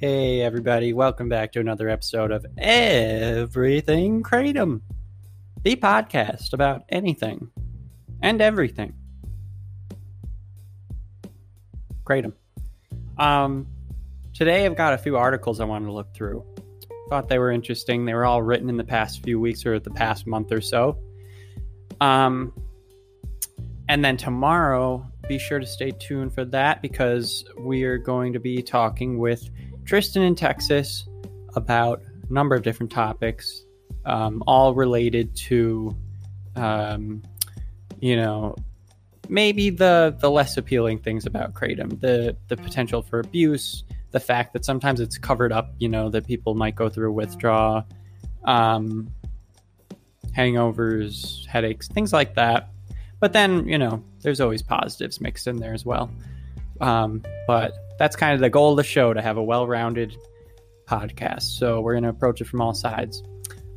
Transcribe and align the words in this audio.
Hey, 0.00 0.42
everybody, 0.42 0.92
welcome 0.92 1.28
back 1.28 1.50
to 1.54 1.58
another 1.58 1.88
episode 1.88 2.30
of 2.30 2.46
Everything 2.56 4.22
Kratom, 4.22 4.80
the 5.64 5.74
podcast 5.74 6.52
about 6.52 6.84
anything 6.88 7.50
and 8.22 8.40
everything. 8.40 8.94
Kratom. 12.04 12.32
Um, 13.18 13.66
today 14.32 14.64
I've 14.66 14.76
got 14.76 14.94
a 14.94 14.98
few 14.98 15.16
articles 15.16 15.58
I 15.58 15.64
wanted 15.64 15.86
to 15.86 15.92
look 15.92 16.14
through. 16.14 16.46
Thought 17.08 17.28
they 17.28 17.40
were 17.40 17.50
interesting. 17.50 18.04
They 18.04 18.14
were 18.14 18.24
all 18.24 18.40
written 18.40 18.68
in 18.68 18.76
the 18.76 18.84
past 18.84 19.24
few 19.24 19.40
weeks 19.40 19.66
or 19.66 19.80
the 19.80 19.90
past 19.90 20.28
month 20.28 20.52
or 20.52 20.60
so. 20.60 20.96
Um, 22.00 22.52
and 23.88 24.04
then 24.04 24.16
tomorrow, 24.16 25.04
be 25.28 25.40
sure 25.40 25.58
to 25.58 25.66
stay 25.66 25.90
tuned 25.90 26.34
for 26.34 26.44
that 26.44 26.82
because 26.82 27.44
we 27.58 27.82
are 27.82 27.98
going 27.98 28.34
to 28.34 28.38
be 28.38 28.62
talking 28.62 29.18
with 29.18 29.50
Tristan 29.88 30.22
in 30.22 30.34
Texas 30.34 31.08
about 31.56 32.02
a 32.28 32.32
number 32.32 32.54
of 32.54 32.62
different 32.62 32.92
topics, 32.92 33.64
um, 34.04 34.42
all 34.46 34.74
related 34.74 35.34
to, 35.34 35.96
um, 36.56 37.22
you 37.98 38.14
know, 38.14 38.54
maybe 39.30 39.70
the 39.70 40.14
the 40.20 40.30
less 40.30 40.58
appealing 40.58 40.98
things 40.98 41.24
about 41.24 41.54
kratom, 41.54 41.98
the 42.00 42.36
the 42.48 42.56
potential 42.58 43.00
for 43.00 43.20
abuse, 43.20 43.84
the 44.10 44.20
fact 44.20 44.52
that 44.52 44.62
sometimes 44.66 45.00
it's 45.00 45.16
covered 45.16 45.52
up, 45.52 45.74
you 45.78 45.88
know, 45.88 46.10
that 46.10 46.26
people 46.26 46.54
might 46.54 46.74
go 46.74 46.90
through 46.90 47.10
withdrawal, 47.10 47.86
um, 48.44 49.08
hangovers, 50.36 51.46
headaches, 51.46 51.88
things 51.88 52.12
like 52.12 52.34
that. 52.34 52.68
But 53.20 53.32
then, 53.32 53.66
you 53.66 53.78
know, 53.78 54.04
there's 54.20 54.42
always 54.42 54.60
positives 54.60 55.18
mixed 55.18 55.46
in 55.46 55.56
there 55.56 55.72
as 55.72 55.86
well. 55.86 56.10
Um, 56.80 57.22
but 57.46 57.72
that's 57.98 58.16
kind 58.16 58.34
of 58.34 58.40
the 58.40 58.50
goal 58.50 58.72
of 58.72 58.76
the 58.76 58.84
show 58.84 59.12
to 59.12 59.20
have 59.20 59.36
a 59.36 59.42
well 59.42 59.66
rounded 59.66 60.16
podcast. 60.86 61.58
So 61.58 61.80
we're 61.80 61.94
going 61.94 62.04
to 62.04 62.10
approach 62.10 62.40
it 62.40 62.46
from 62.46 62.60
all 62.60 62.74
sides. 62.74 63.22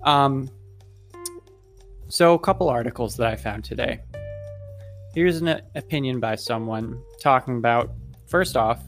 Um, 0.03 0.49
so, 2.07 2.33
a 2.33 2.39
couple 2.39 2.67
articles 2.67 3.15
that 3.17 3.27
I 3.27 3.37
found 3.37 3.63
today. 3.63 3.99
Here's 5.13 5.41
an 5.41 5.61
opinion 5.75 6.19
by 6.19 6.35
someone 6.35 7.01
talking 7.21 7.57
about, 7.57 7.91
first 8.27 8.57
off, 8.57 8.83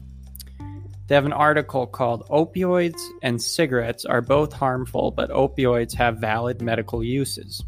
they 1.06 1.14
have 1.14 1.26
an 1.26 1.32
article 1.32 1.86
called 1.86 2.26
Opioids 2.28 3.00
and 3.22 3.40
Cigarettes 3.40 4.04
Are 4.04 4.20
Both 4.20 4.52
Harmful, 4.52 5.10
but 5.10 5.30
Opioids 5.30 5.94
Have 5.94 6.18
Valid 6.18 6.60
Medical 6.60 7.02
Uses. 7.02 7.62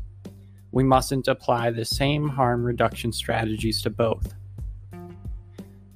We 0.72 0.84
mustn't 0.84 1.28
apply 1.28 1.70
the 1.70 1.84
same 1.84 2.28
harm 2.28 2.62
reduction 2.62 3.12
strategies 3.12 3.81
to 3.83 3.91
both. 3.91 4.34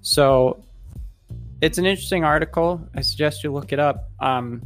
So, 0.01 0.65
it's 1.61 1.79
an 1.79 1.85
interesting 1.85 2.25
article. 2.25 2.87
I 2.95 3.03
suggest 3.03 3.45
you 3.45 3.53
look 3.53 3.73
it 3.73 3.79
up. 3.79 4.11
Um, 4.19 4.63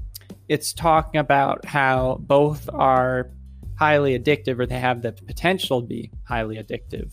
it's 0.48 0.72
talking 0.72 1.18
about 1.18 1.64
how 1.64 2.18
both 2.20 2.68
are 2.72 3.30
highly 3.76 4.16
addictive, 4.18 4.60
or 4.60 4.66
they 4.66 4.78
have 4.78 5.02
the 5.02 5.12
potential 5.12 5.80
to 5.80 5.86
be 5.86 6.12
highly 6.24 6.56
addictive, 6.56 7.12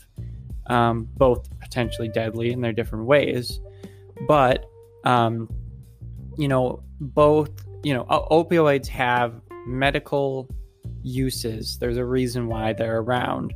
um, 0.67 1.07
both 1.17 1.49
potentially 1.59 2.07
deadly 2.09 2.51
in 2.51 2.61
their 2.61 2.73
different 2.73 3.05
ways. 3.05 3.59
But, 4.27 4.65
um, 5.03 5.49
you 6.37 6.47
know, 6.47 6.83
both, 6.99 7.49
you 7.83 7.93
know, 7.93 8.03
opioids 8.05 8.87
have 8.87 9.41
medical 9.65 10.47
uses. 11.01 11.79
There's 11.79 11.97
a 11.97 12.05
reason 12.05 12.47
why 12.47 12.73
they're 12.73 12.99
around. 12.99 13.53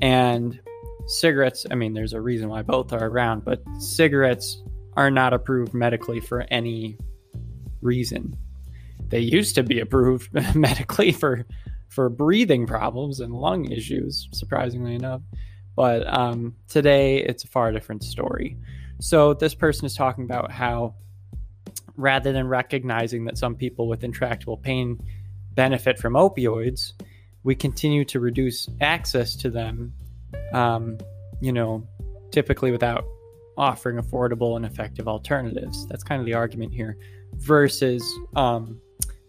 And 0.00 0.60
cigarettes, 1.06 1.66
I 1.70 1.74
mean, 1.74 1.92
there's 1.92 2.12
a 2.12 2.20
reason 2.20 2.48
why 2.48 2.62
both 2.62 2.92
are 2.92 3.06
around, 3.06 3.44
but 3.44 3.62
cigarettes 3.78 4.62
are 4.96 5.10
not 5.10 5.32
approved 5.32 5.74
medically 5.74 6.20
for 6.20 6.46
any 6.50 6.98
reason. 7.82 8.36
They 9.08 9.20
used 9.20 9.54
to 9.56 9.62
be 9.62 9.80
approved 9.80 10.32
medically 10.54 11.12
for 11.12 11.44
for 11.88 12.08
breathing 12.08 12.66
problems 12.66 13.20
and 13.20 13.32
lung 13.32 13.70
issues, 13.70 14.28
surprisingly 14.32 14.96
enough. 14.96 15.22
But 15.76 16.06
um, 16.12 16.56
today 16.68 17.18
it's 17.18 17.44
a 17.44 17.48
far 17.48 17.70
different 17.70 18.02
story. 18.02 18.56
So 19.00 19.34
this 19.34 19.54
person 19.54 19.86
is 19.86 19.94
talking 19.94 20.24
about 20.24 20.50
how 20.50 20.94
rather 21.96 22.32
than 22.32 22.48
recognizing 22.48 23.24
that 23.26 23.38
some 23.38 23.54
people 23.54 23.86
with 23.86 24.02
intractable 24.02 24.56
pain 24.56 24.98
benefit 25.52 25.98
from 25.98 26.14
opioids, 26.14 26.92
we 27.44 27.54
continue 27.54 28.04
to 28.06 28.18
reduce 28.18 28.68
access 28.80 29.36
to 29.36 29.50
them. 29.50 29.92
Um, 30.54 30.96
you 31.40 31.52
know, 31.52 31.86
typically 32.30 32.70
without 32.70 33.04
offering 33.56 33.96
affordable 33.98 34.56
and 34.56 34.64
effective 34.64 35.06
alternatives. 35.06 35.86
That's 35.86 36.02
kind 36.02 36.20
of 36.20 36.26
the 36.26 36.34
argument 36.34 36.72
here, 36.72 36.96
versus 37.34 38.02
um, 38.36 38.80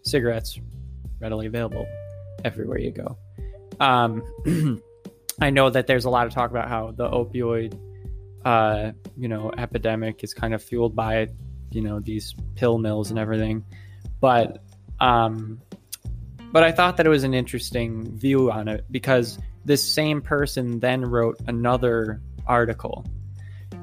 cigarettes 0.02 0.58
readily 1.20 1.46
available 1.46 1.86
everywhere 2.44 2.78
you 2.78 2.90
go. 2.90 3.18
Um, 3.80 4.22
I 5.40 5.50
know 5.50 5.70
that 5.70 5.86
there's 5.86 6.04
a 6.04 6.10
lot 6.10 6.26
of 6.26 6.32
talk 6.32 6.50
about 6.50 6.68
how 6.68 6.92
the 6.92 7.08
opioid, 7.08 7.78
uh, 8.44 8.92
you 9.16 9.28
know, 9.28 9.52
epidemic 9.56 10.24
is 10.24 10.32
kind 10.32 10.54
of 10.54 10.62
fueled 10.62 10.96
by, 10.96 11.28
you 11.70 11.82
know, 11.82 12.00
these 12.00 12.34
pill 12.54 12.78
mills 12.78 13.10
and 13.10 13.18
everything, 13.18 13.64
but, 14.20 14.62
um, 15.00 15.60
but 16.52 16.62
I 16.62 16.72
thought 16.72 16.96
that 16.96 17.06
it 17.06 17.10
was 17.10 17.24
an 17.24 17.34
interesting 17.34 18.16
view 18.16 18.50
on 18.50 18.68
it 18.68 18.86
because 18.90 19.38
this 19.66 19.82
same 19.82 20.22
person 20.22 20.80
then 20.80 21.04
wrote 21.04 21.38
another 21.46 22.22
article 22.46 23.04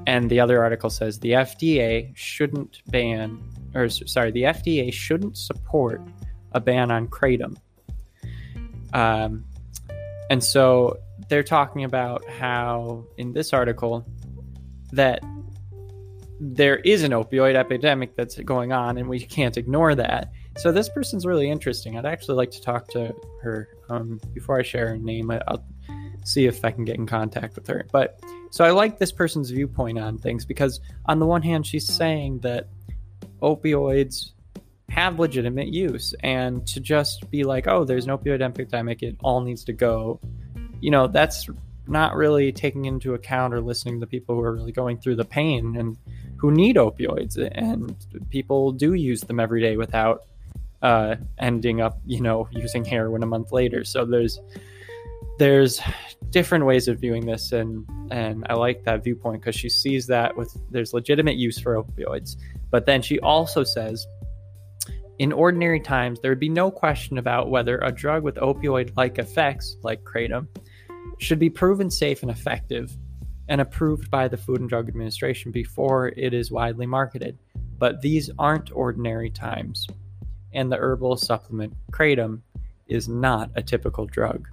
and 0.07 0.29
the 0.29 0.39
other 0.39 0.61
article 0.61 0.89
says 0.89 1.19
the 1.19 1.31
FDA 1.31 2.15
shouldn't 2.15 2.81
ban, 2.87 3.41
or 3.73 3.89
sorry, 3.89 4.31
the 4.31 4.43
FDA 4.43 4.91
shouldn't 4.91 5.37
support 5.37 6.01
a 6.51 6.59
ban 6.59 6.91
on 6.91 7.07
kratom. 7.07 7.57
Um, 8.93 9.45
and 10.29 10.43
so 10.43 10.97
they're 11.29 11.43
talking 11.43 11.83
about 11.83 12.27
how 12.27 13.05
in 13.17 13.33
this 13.33 13.53
article 13.53 14.05
that 14.91 15.23
there 16.39 16.77
is 16.77 17.03
an 17.03 17.11
opioid 17.11 17.55
epidemic 17.55 18.15
that's 18.15 18.37
going 18.39 18.71
on, 18.71 18.97
and 18.97 19.07
we 19.07 19.19
can't 19.19 19.55
ignore 19.57 19.95
that. 19.95 20.31
So 20.57 20.71
this 20.71 20.89
person's 20.89 21.25
really 21.25 21.49
interesting. 21.49 21.97
I'd 21.97 22.05
actually 22.05 22.35
like 22.35 22.51
to 22.51 22.61
talk 22.61 22.87
to 22.89 23.15
her 23.41 23.69
um, 23.89 24.19
before 24.33 24.59
I 24.59 24.63
share 24.63 24.89
her 24.89 24.97
name. 24.97 25.31
I'll 25.31 25.63
see 26.23 26.45
if 26.45 26.63
I 26.63 26.71
can 26.71 26.85
get 26.85 26.95
in 26.97 27.05
contact 27.05 27.55
with 27.55 27.67
her. 27.67 27.85
But 27.91 28.19
so 28.49 28.63
I 28.63 28.71
like 28.71 28.99
this 28.99 29.11
person's 29.11 29.49
viewpoint 29.49 29.99
on 29.99 30.17
things 30.17 30.45
because, 30.45 30.79
on 31.05 31.19
the 31.19 31.25
one 31.25 31.41
hand, 31.41 31.65
she's 31.65 31.87
saying 31.87 32.39
that 32.39 32.67
opioids 33.41 34.31
have 34.89 35.19
legitimate 35.19 35.69
use, 35.69 36.13
and 36.19 36.65
to 36.67 36.79
just 36.79 37.29
be 37.31 37.43
like, 37.43 37.67
oh, 37.67 37.83
there's 37.83 38.05
an 38.05 38.15
opioid 38.15 38.41
epidemic, 38.41 39.01
it 39.01 39.17
all 39.23 39.41
needs 39.41 39.63
to 39.63 39.73
go, 39.73 40.19
you 40.81 40.91
know, 40.91 41.07
that's 41.07 41.49
not 41.87 42.15
really 42.15 42.51
taking 42.51 42.85
into 42.85 43.13
account 43.13 43.53
or 43.53 43.61
listening 43.61 43.99
to 43.99 44.07
people 44.07 44.35
who 44.35 44.41
are 44.41 44.53
really 44.53 44.71
going 44.71 44.97
through 44.97 45.15
the 45.15 45.25
pain 45.25 45.75
and 45.75 45.97
who 46.37 46.51
need 46.51 46.75
opioids. 46.75 47.37
And 47.37 47.95
people 48.29 48.71
do 48.71 48.93
use 48.93 49.21
them 49.21 49.39
every 49.39 49.61
day 49.61 49.77
without 49.77 50.25
uh, 50.81 51.15
ending 51.39 51.81
up, 51.81 51.99
you 52.05 52.21
know, 52.21 52.47
using 52.51 52.85
heroin 52.85 53.23
a 53.23 53.25
month 53.25 53.51
later. 53.51 53.83
So 53.83 54.05
there's 54.05 54.39
there's 55.39 55.81
different 56.29 56.65
ways 56.65 56.87
of 56.87 56.99
viewing 56.99 57.25
this 57.25 57.51
and 57.51 57.87
and 58.11 58.45
I 58.49 58.53
like 58.55 58.83
that 58.85 59.03
viewpoint 59.03 59.41
because 59.41 59.55
she 59.55 59.69
sees 59.69 60.07
that 60.07 60.35
with 60.35 60.55
there's 60.71 60.93
legitimate 60.93 61.35
use 61.37 61.59
for 61.59 61.81
opioids. 61.81 62.35
But 62.71 62.85
then 62.85 63.01
she 63.01 63.19
also 63.19 63.63
says 63.63 64.05
in 65.19 65.31
ordinary 65.31 65.79
times 65.79 66.19
there 66.19 66.31
would 66.31 66.39
be 66.39 66.49
no 66.49 66.71
question 66.71 67.17
about 67.17 67.49
whether 67.49 67.77
a 67.79 67.91
drug 67.91 68.23
with 68.23 68.35
opioid 68.35 68.95
like 68.97 69.19
effects 69.19 69.77
like 69.83 70.03
kratom 70.03 70.47
should 71.19 71.39
be 71.39 71.49
proven 71.49 71.89
safe 71.89 72.23
and 72.23 72.31
effective 72.31 72.95
and 73.49 73.61
approved 73.61 74.09
by 74.09 74.27
the 74.27 74.37
Food 74.37 74.61
and 74.61 74.69
Drug 74.69 74.87
Administration 74.87 75.51
before 75.51 76.07
it 76.09 76.33
is 76.33 76.51
widely 76.51 76.85
marketed. 76.85 77.37
But 77.77 78.01
these 78.01 78.29
aren't 78.39 78.71
ordinary 78.71 79.29
times. 79.29 79.85
And 80.53 80.71
the 80.71 80.77
herbal 80.77 81.17
supplement 81.17 81.73
kratom 81.91 82.41
is 82.87 83.09
not 83.09 83.51
a 83.55 83.63
typical 83.63 84.05
drug. 84.05 84.47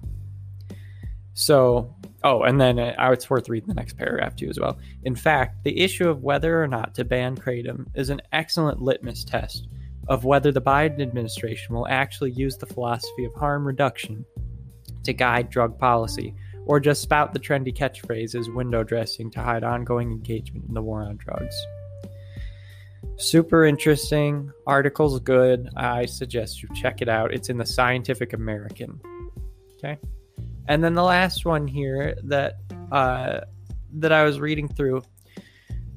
So 1.33 1.95
Oh, 2.23 2.43
and 2.43 2.61
then 2.61 2.77
uh, 2.77 3.09
it's 3.11 3.29
worth 3.29 3.49
reading 3.49 3.69
the 3.69 3.73
next 3.73 3.97
paragraph 3.97 4.35
too 4.35 4.49
as 4.49 4.59
well. 4.59 4.77
In 5.03 5.15
fact, 5.15 5.63
the 5.63 5.79
issue 5.79 6.07
of 6.07 6.21
whether 6.21 6.61
or 6.61 6.67
not 6.67 6.93
to 6.95 7.03
ban 7.03 7.35
kratom 7.35 7.87
is 7.95 8.09
an 8.09 8.21
excellent 8.31 8.81
litmus 8.81 9.23
test 9.23 9.67
of 10.07 10.23
whether 10.23 10.51
the 10.51 10.61
Biden 10.61 11.01
administration 11.01 11.73
will 11.73 11.87
actually 11.87 12.31
use 12.31 12.57
the 12.57 12.65
philosophy 12.65 13.25
of 13.25 13.33
harm 13.33 13.65
reduction 13.65 14.25
to 15.03 15.13
guide 15.13 15.49
drug 15.49 15.79
policy, 15.79 16.35
or 16.65 16.79
just 16.79 17.01
spout 17.01 17.33
the 17.33 17.39
trendy 17.39 17.75
catchphrases 17.75 18.53
window 18.53 18.83
dressing 18.83 19.31
to 19.31 19.41
hide 19.41 19.63
ongoing 19.63 20.11
engagement 20.11 20.65
in 20.67 20.75
the 20.75 20.81
war 20.81 21.01
on 21.01 21.17
drugs. 21.17 21.55
Super 23.15 23.65
interesting. 23.65 24.51
Article's 24.67 25.19
good. 25.21 25.69
I 25.75 26.05
suggest 26.05 26.61
you 26.61 26.69
check 26.75 27.01
it 27.01 27.09
out. 27.09 27.33
It's 27.33 27.49
in 27.49 27.57
the 27.57 27.65
Scientific 27.65 28.33
American. 28.33 28.99
Okay. 29.77 29.97
And 30.71 30.81
then 30.81 30.93
the 30.93 31.03
last 31.03 31.43
one 31.43 31.67
here 31.67 32.15
that 32.23 32.59
uh, 32.93 33.41
that 33.95 34.13
I 34.13 34.23
was 34.23 34.39
reading 34.39 34.69
through 34.69 35.01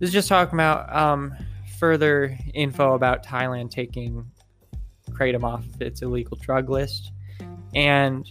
is 0.01 0.11
just 0.11 0.27
talking 0.27 0.55
about 0.55 0.93
um, 0.93 1.33
further 1.79 2.37
info 2.55 2.95
about 2.95 3.25
Thailand 3.25 3.71
taking 3.71 4.29
kratom 5.13 5.45
off 5.45 5.65
its 5.79 6.03
illegal 6.03 6.37
drug 6.41 6.71
list, 6.71 7.13
and 7.73 8.29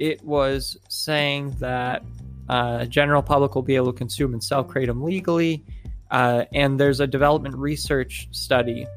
it 0.00 0.24
was 0.24 0.76
saying 0.88 1.54
that 1.60 2.02
uh, 2.48 2.86
general 2.86 3.22
public 3.22 3.54
will 3.54 3.62
be 3.62 3.76
able 3.76 3.92
to 3.92 3.96
consume 3.96 4.32
and 4.32 4.42
sell 4.42 4.64
kratom 4.64 5.04
legally, 5.04 5.64
uh, 6.10 6.46
and 6.52 6.80
there's 6.80 6.98
a 6.98 7.06
development 7.06 7.54
research 7.54 8.26
study 8.32 8.88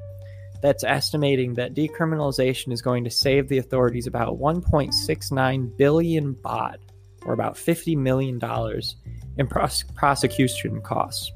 that's 0.61 0.83
estimating 0.83 1.53
that 1.53 1.73
decriminalization 1.73 2.71
is 2.73 2.81
going 2.81 3.03
to 3.03 3.09
save 3.09 3.47
the 3.47 3.57
authorities 3.57 4.07
about 4.07 4.39
1.69 4.39 5.77
billion 5.77 6.35
baht, 6.35 6.77
or 7.23 7.33
about 7.33 7.57
50 7.57 7.95
million 7.95 8.39
dollars, 8.39 8.95
in 9.38 9.47
pros- 9.47 9.83
prosecution 9.95 10.81
costs, 10.81 11.31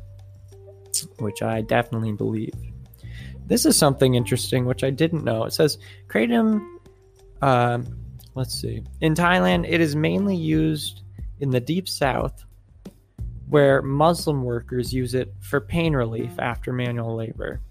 which 1.19 1.41
I 1.41 1.61
definitely 1.61 2.11
believe. 2.11 2.53
This 3.45 3.65
is 3.65 3.77
something 3.77 4.15
interesting 4.15 4.65
which 4.65 4.83
I 4.83 4.89
didn't 4.89 5.23
know. 5.23 5.45
It 5.45 5.53
says 5.53 5.77
kratom. 6.07 6.65
Um, 7.41 7.85
let's 8.35 8.53
see. 8.53 8.83
In 9.01 9.15
Thailand, 9.15 9.65
it 9.67 9.81
is 9.81 9.95
mainly 9.95 10.35
used 10.35 11.01
in 11.39 11.49
the 11.49 11.59
deep 11.59 11.89
south, 11.89 12.45
where 13.49 13.81
Muslim 13.81 14.43
workers 14.43 14.93
use 14.93 15.13
it 15.13 15.33
for 15.39 15.59
pain 15.59 15.93
relief 15.93 16.31
after 16.39 16.71
manual 16.71 17.15
labor. 17.15 17.61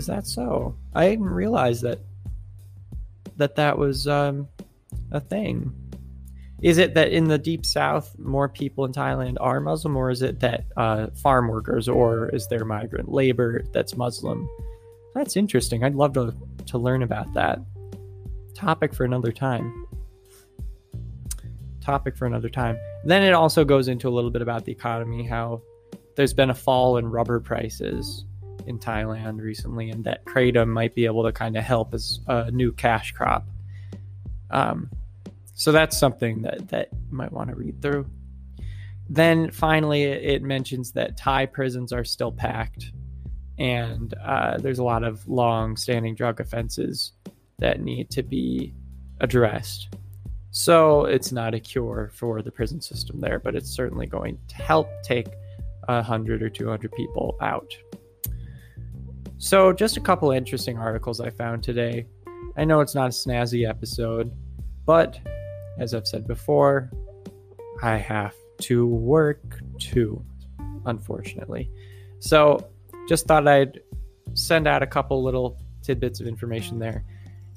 Is 0.00 0.06
that 0.06 0.26
so? 0.26 0.74
I 0.94 1.10
didn't 1.10 1.28
realize 1.28 1.82
that 1.82 1.98
that 3.36 3.54
that 3.56 3.76
was 3.76 4.08
um, 4.08 4.48
a 5.10 5.20
thing. 5.20 5.74
Is 6.62 6.78
it 6.78 6.94
that 6.94 7.12
in 7.12 7.24
the 7.24 7.36
deep 7.36 7.66
south 7.66 8.18
more 8.18 8.48
people 8.48 8.86
in 8.86 8.92
Thailand 8.92 9.36
are 9.40 9.60
Muslim, 9.60 9.98
or 9.98 10.08
is 10.08 10.22
it 10.22 10.40
that 10.40 10.64
uh, 10.78 11.08
farm 11.08 11.48
workers, 11.48 11.86
or 11.86 12.30
is 12.30 12.48
there 12.48 12.64
migrant 12.64 13.12
labor 13.12 13.62
that's 13.74 13.94
Muslim? 13.94 14.48
That's 15.14 15.36
interesting. 15.36 15.84
I'd 15.84 15.94
love 15.94 16.14
to 16.14 16.34
to 16.68 16.78
learn 16.78 17.02
about 17.02 17.30
that. 17.34 17.58
Topic 18.54 18.94
for 18.94 19.04
another 19.04 19.32
time. 19.32 19.86
Topic 21.82 22.16
for 22.16 22.24
another 22.24 22.48
time. 22.48 22.78
Then 23.04 23.22
it 23.22 23.34
also 23.34 23.66
goes 23.66 23.86
into 23.88 24.08
a 24.08 24.14
little 24.16 24.30
bit 24.30 24.40
about 24.40 24.64
the 24.64 24.72
economy, 24.72 25.26
how 25.26 25.60
there's 26.16 26.32
been 26.32 26.48
a 26.48 26.54
fall 26.54 26.96
in 26.96 27.06
rubber 27.06 27.38
prices 27.38 28.24
in 28.66 28.78
Thailand 28.78 29.40
recently, 29.40 29.90
and 29.90 30.04
that 30.04 30.24
kratom 30.24 30.68
might 30.68 30.94
be 30.94 31.06
able 31.06 31.24
to 31.24 31.32
kind 31.32 31.56
of 31.56 31.64
help 31.64 31.94
as 31.94 32.20
a 32.26 32.50
new 32.50 32.72
cash 32.72 33.12
crop. 33.12 33.46
Um, 34.50 34.90
so 35.54 35.72
that's 35.72 35.98
something 35.98 36.42
that 36.42 36.68
that 36.68 36.88
you 36.92 37.16
might 37.16 37.32
want 37.32 37.50
to 37.50 37.56
read 37.56 37.80
through. 37.82 38.06
Then 39.08 39.50
finally, 39.50 40.04
it 40.04 40.42
mentions 40.42 40.92
that 40.92 41.16
Thai 41.16 41.46
prisons 41.46 41.92
are 41.92 42.04
still 42.04 42.32
packed, 42.32 42.92
and 43.58 44.14
uh, 44.24 44.58
there's 44.58 44.78
a 44.78 44.84
lot 44.84 45.02
of 45.02 45.26
long-standing 45.28 46.14
drug 46.14 46.40
offenses 46.40 47.12
that 47.58 47.80
need 47.80 48.10
to 48.10 48.22
be 48.22 48.72
addressed. 49.20 49.88
So 50.52 51.04
it's 51.04 51.30
not 51.30 51.54
a 51.54 51.60
cure 51.60 52.10
for 52.14 52.42
the 52.42 52.50
prison 52.50 52.80
system 52.80 53.20
there, 53.20 53.38
but 53.38 53.54
it's 53.54 53.70
certainly 53.70 54.06
going 54.06 54.38
to 54.48 54.56
help 54.56 54.88
take 55.02 55.28
a 55.88 56.02
hundred 56.02 56.42
or 56.42 56.48
two 56.48 56.68
hundred 56.68 56.92
people 56.92 57.36
out. 57.40 57.72
So, 59.42 59.72
just 59.72 59.96
a 59.96 60.00
couple 60.00 60.30
interesting 60.32 60.76
articles 60.76 61.18
I 61.18 61.30
found 61.30 61.62
today. 61.62 62.06
I 62.58 62.66
know 62.66 62.80
it's 62.80 62.94
not 62.94 63.06
a 63.06 63.08
snazzy 63.08 63.66
episode, 63.66 64.30
but 64.84 65.18
as 65.78 65.94
I've 65.94 66.06
said 66.06 66.26
before, 66.26 66.90
I 67.82 67.96
have 67.96 68.34
to 68.64 68.86
work 68.86 69.62
too, 69.78 70.22
unfortunately. 70.84 71.70
So, 72.18 72.68
just 73.08 73.26
thought 73.26 73.48
I'd 73.48 73.80
send 74.34 74.68
out 74.68 74.82
a 74.82 74.86
couple 74.86 75.24
little 75.24 75.58
tidbits 75.80 76.20
of 76.20 76.26
information 76.26 76.78
there. 76.78 77.02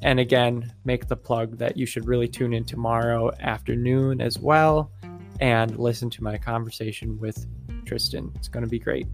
And 0.02 0.22
again, 0.22 0.72
make 0.86 1.10
the 1.10 1.18
plug 1.18 1.58
that 1.58 1.76
you 1.76 1.86
should 1.86 2.08
really 2.08 2.30
tune 2.30 2.54
in 2.54 2.64
tomorrow 2.64 3.30
afternoon 3.42 4.22
as 4.22 4.40
well 4.40 4.90
and 5.42 5.78
listen 5.78 6.10
to 6.12 6.24
my 6.24 6.38
conversation 6.38 7.20
with 7.20 7.46
Tristan. 7.86 8.32
It's 8.36 8.48
going 8.48 8.64
to 8.64 8.70
be 8.70 8.80
great. 8.80 9.08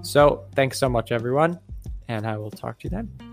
So, 0.00 0.46
thanks 0.54 0.78
so 0.78 0.88
much, 0.88 1.12
everyone 1.12 1.60
and 2.16 2.26
I 2.26 2.36
will 2.36 2.50
talk 2.50 2.78
to 2.80 2.84
you 2.84 2.90
then. 2.90 3.29